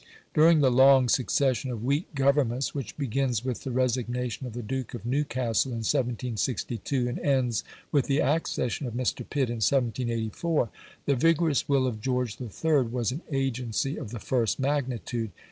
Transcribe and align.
During 0.33 0.61
the 0.61 0.71
long 0.71 1.09
succession 1.09 1.69
of 1.69 1.83
weak 1.85 2.15
Governments 2.15 2.73
which 2.73 2.97
begins 2.97 3.45
with 3.45 3.61
the 3.63 3.69
resignation 3.69 4.47
of 4.47 4.53
the 4.53 4.63
Duke 4.63 4.95
of 4.95 5.05
Newcastle 5.05 5.73
in 5.73 5.83
1762 5.83 7.07
and 7.07 7.19
ends 7.19 7.63
with 7.91 8.05
the 8.07 8.17
accession 8.19 8.87
of 8.87 8.95
Mr. 8.95 9.17
Pitt 9.17 9.49
in 9.51 9.57
1784, 9.61 10.71
the 11.05 11.15
vigorous 11.15 11.69
will 11.69 11.85
of 11.85 12.01
George 12.01 12.39
III. 12.41 12.81
was 12.87 13.11
an 13.11 13.21
agency 13.31 13.95
of 13.95 14.09
the 14.09 14.17
first 14.17 14.59
magnitude. 14.59 15.29